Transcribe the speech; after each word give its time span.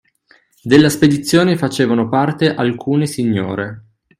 Della 0.63 0.89
spedizione 0.89 1.55
facevano 1.57 2.09
parte 2.09 2.55
alcune 2.55 3.05
signore 3.05 3.83